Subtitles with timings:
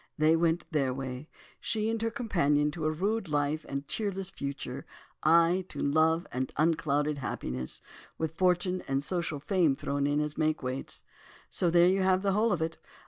[0.17, 1.29] They went their way.
[1.59, 4.83] She and her companion to a rude life and a cheerless future,
[5.21, 7.83] I to love and unclouded happiness,
[8.17, 11.03] with fortune and social fame thrown in as makeweights.
[11.51, 12.79] So there you have the whole of it.